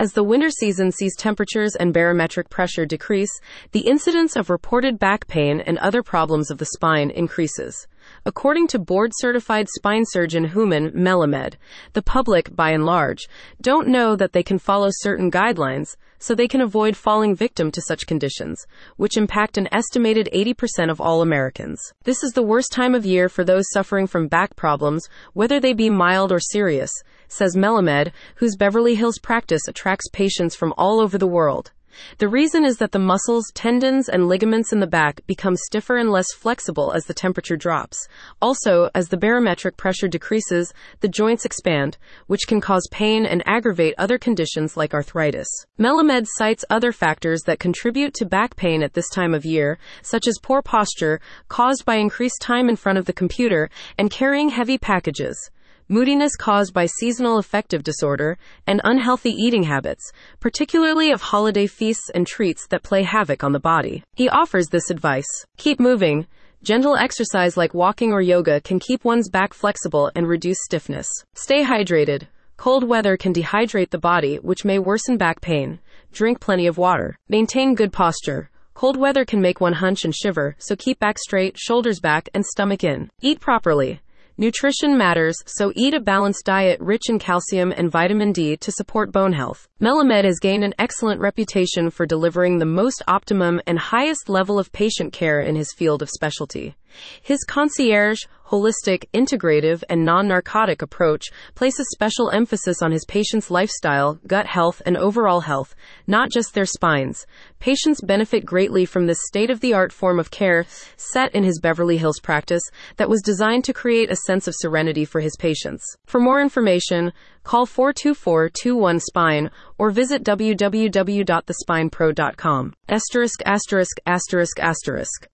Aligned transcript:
As 0.00 0.14
the 0.14 0.24
winter 0.24 0.48
season 0.48 0.92
sees 0.92 1.14
temperatures 1.14 1.76
and 1.76 1.92
barometric 1.92 2.48
pressure 2.48 2.86
decrease, 2.86 3.38
the 3.72 3.80
incidence 3.80 4.34
of 4.34 4.48
reported 4.48 4.98
back 4.98 5.26
pain 5.26 5.60
and 5.60 5.76
other 5.76 6.02
problems 6.02 6.50
of 6.50 6.56
the 6.56 6.64
spine 6.64 7.10
increases. 7.10 7.86
According 8.24 8.68
to 8.68 8.78
board 8.78 9.12
certified 9.14 9.68
spine 9.68 10.04
surgeon 10.06 10.48
Hooman 10.48 10.94
Melamed, 10.94 11.56
the 11.92 12.00
public, 12.00 12.56
by 12.56 12.70
and 12.70 12.86
large, 12.86 13.28
don't 13.60 13.88
know 13.88 14.16
that 14.16 14.32
they 14.32 14.42
can 14.42 14.58
follow 14.58 14.88
certain 14.90 15.30
guidelines, 15.30 15.96
so 16.18 16.34
they 16.34 16.48
can 16.48 16.62
avoid 16.62 16.96
falling 16.96 17.34
victim 17.34 17.70
to 17.70 17.82
such 17.82 18.06
conditions, 18.06 18.66
which 18.96 19.18
impact 19.18 19.58
an 19.58 19.68
estimated 19.72 20.30
80% 20.34 20.90
of 20.90 21.00
all 21.00 21.20
Americans. 21.20 21.78
This 22.04 22.22
is 22.22 22.32
the 22.32 22.42
worst 22.42 22.72
time 22.72 22.94
of 22.94 23.04
year 23.04 23.28
for 23.28 23.44
those 23.44 23.70
suffering 23.70 24.06
from 24.06 24.28
back 24.28 24.56
problems, 24.56 25.08
whether 25.34 25.60
they 25.60 25.72
be 25.74 25.90
mild 25.90 26.32
or 26.32 26.40
serious, 26.40 26.92
says 27.30 27.56
Melamed, 27.56 28.12
whose 28.36 28.56
Beverly 28.56 28.94
Hills 28.94 29.18
practice 29.18 29.66
attracts 29.68 30.08
patients 30.12 30.54
from 30.54 30.74
all 30.76 31.00
over 31.00 31.16
the 31.16 31.26
world. 31.26 31.72
The 32.18 32.28
reason 32.28 32.64
is 32.64 32.78
that 32.78 32.92
the 32.92 32.98
muscles, 32.98 33.50
tendons, 33.54 34.08
and 34.08 34.28
ligaments 34.28 34.72
in 34.72 34.80
the 34.80 34.86
back 34.86 35.20
become 35.26 35.56
stiffer 35.56 35.96
and 35.96 36.10
less 36.10 36.32
flexible 36.32 36.92
as 36.92 37.04
the 37.04 37.14
temperature 37.14 37.56
drops. 37.56 38.06
Also, 38.40 38.90
as 38.94 39.08
the 39.08 39.16
barometric 39.16 39.76
pressure 39.76 40.08
decreases, 40.08 40.72
the 41.00 41.08
joints 41.08 41.44
expand, 41.44 41.98
which 42.26 42.46
can 42.46 42.60
cause 42.60 42.86
pain 42.90 43.26
and 43.26 43.42
aggravate 43.46 43.94
other 43.98 44.18
conditions 44.18 44.76
like 44.76 44.94
arthritis. 44.94 45.48
Melamed 45.78 46.26
cites 46.36 46.64
other 46.70 46.92
factors 46.92 47.42
that 47.42 47.60
contribute 47.60 48.14
to 48.14 48.26
back 48.26 48.56
pain 48.56 48.82
at 48.82 48.94
this 48.94 49.08
time 49.08 49.34
of 49.34 49.44
year, 49.44 49.78
such 50.02 50.26
as 50.26 50.38
poor 50.42 50.62
posture 50.62 51.20
caused 51.48 51.84
by 51.84 51.96
increased 51.96 52.40
time 52.40 52.68
in 52.68 52.76
front 52.76 52.98
of 52.98 53.06
the 53.06 53.12
computer 53.12 53.68
and 53.98 54.10
carrying 54.10 54.50
heavy 54.50 54.78
packages 54.78 55.50
moodiness 55.90 56.36
caused 56.36 56.72
by 56.72 56.86
seasonal 56.86 57.38
affective 57.38 57.82
disorder, 57.82 58.38
and 58.66 58.80
unhealthy 58.84 59.32
eating 59.32 59.64
habits, 59.64 60.12
particularly 60.38 61.10
of 61.10 61.20
holiday 61.20 61.66
feasts 61.66 62.08
and 62.14 62.26
treats 62.26 62.66
that 62.68 62.82
play 62.82 63.02
havoc 63.02 63.42
on 63.42 63.52
the 63.52 63.58
body. 63.58 64.02
He 64.14 64.28
offers 64.28 64.68
this 64.68 64.88
advice 64.90 65.26
Keep 65.56 65.80
moving. 65.80 66.26
Gentle 66.62 66.96
exercise 66.96 67.56
like 67.56 67.74
walking 67.74 68.12
or 68.12 68.20
yoga 68.22 68.60
can 68.60 68.78
keep 68.78 69.04
one's 69.04 69.28
back 69.28 69.52
flexible 69.52 70.10
and 70.14 70.28
reduce 70.28 70.58
stiffness. 70.62 71.08
Stay 71.34 71.64
hydrated. 71.64 72.28
Cold 72.56 72.84
weather 72.84 73.16
can 73.16 73.32
dehydrate 73.32 73.90
the 73.90 73.98
body, 73.98 74.36
which 74.36 74.64
may 74.64 74.78
worsen 74.78 75.16
back 75.16 75.40
pain. 75.40 75.80
Drink 76.12 76.38
plenty 76.40 76.66
of 76.66 76.76
water. 76.76 77.18
Maintain 77.28 77.74
good 77.74 77.92
posture. 77.92 78.50
Cold 78.74 78.96
weather 78.96 79.24
can 79.24 79.40
make 79.40 79.60
one 79.60 79.72
hunch 79.72 80.04
and 80.04 80.14
shiver, 80.14 80.54
so 80.58 80.76
keep 80.76 80.98
back 80.98 81.18
straight, 81.18 81.58
shoulders 81.58 82.00
back, 82.00 82.28
and 82.32 82.44
stomach 82.44 82.84
in. 82.84 83.10
Eat 83.20 83.40
properly. 83.40 84.00
Nutrition 84.40 84.96
matters, 84.96 85.36
so 85.44 85.70
eat 85.76 85.92
a 85.92 86.00
balanced 86.00 86.46
diet 86.46 86.80
rich 86.80 87.10
in 87.10 87.18
calcium 87.18 87.74
and 87.76 87.90
vitamin 87.90 88.32
D 88.32 88.56
to 88.56 88.72
support 88.72 89.12
bone 89.12 89.34
health. 89.34 89.68
Melamed 89.82 90.24
has 90.24 90.38
gained 90.38 90.64
an 90.64 90.72
excellent 90.78 91.20
reputation 91.20 91.90
for 91.90 92.06
delivering 92.06 92.56
the 92.56 92.64
most 92.64 93.02
optimum 93.06 93.60
and 93.66 93.78
highest 93.78 94.30
level 94.30 94.58
of 94.58 94.72
patient 94.72 95.12
care 95.12 95.40
in 95.40 95.56
his 95.56 95.74
field 95.74 96.00
of 96.00 96.08
specialty. 96.08 96.74
His 97.22 97.44
concierge, 97.44 98.24
holistic, 98.50 99.04
integrative, 99.14 99.82
and 99.88 100.04
non 100.04 100.28
narcotic 100.28 100.82
approach 100.82 101.30
places 101.54 101.86
special 101.92 102.30
emphasis 102.30 102.82
on 102.82 102.90
his 102.90 103.04
patients' 103.06 103.48
lifestyle, 103.50 104.18
gut 104.26 104.46
health, 104.46 104.82
and 104.84 104.96
overall 104.96 105.38
health, 105.40 105.76
not 106.06 106.30
just 106.30 106.52
their 106.52 106.64
spines. 106.64 107.26
Patients 107.60 108.00
benefit 108.00 108.44
greatly 108.44 108.84
from 108.84 109.06
this 109.06 109.20
state 109.26 109.50
of 109.50 109.60
the 109.60 109.72
art 109.72 109.92
form 109.92 110.18
of 110.18 110.32
care 110.32 110.66
set 110.96 111.32
in 111.34 111.44
his 111.44 111.60
Beverly 111.60 111.96
Hills 111.96 112.18
practice 112.20 112.62
that 112.96 113.08
was 113.08 113.22
designed 113.22 113.62
to 113.64 113.72
create 113.72 114.10
a 114.10 114.16
sense 114.16 114.48
of 114.48 114.54
serenity 114.56 115.04
for 115.04 115.20
his 115.20 115.36
patients. 115.36 115.84
For 116.06 116.18
more 116.18 116.40
information, 116.40 117.12
call 117.44 117.66
424 117.66 118.48
21 118.50 118.98
Spine 119.00 119.50
or 119.78 119.90
visit 119.90 120.24
www.thespinepro.com. 120.24 122.74
Asterisk, 122.88 123.42
asterisk, 123.46 124.00
asterisk, 124.06 124.58
asterisk. 124.58 125.28